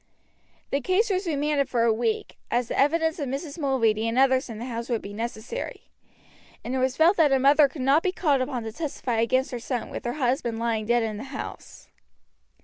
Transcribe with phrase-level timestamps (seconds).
[0.71, 3.59] The case was remanded for a week, as the evidence of Mrs.
[3.59, 5.91] Mulready and the others in the house would be necessary,
[6.63, 9.51] and it was felt that a mother could not be called upon to testify against
[9.51, 11.87] her son with her husband lying dead in the house.